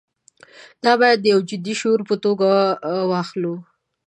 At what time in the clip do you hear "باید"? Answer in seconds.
1.01-1.17